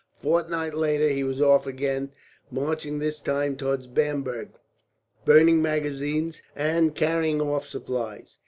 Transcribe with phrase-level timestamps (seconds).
[0.15, 2.11] A fortnight later he was off again,
[2.49, 4.49] marching this time towards Bamberg,
[5.25, 8.37] burning magazines and carrying off supplies.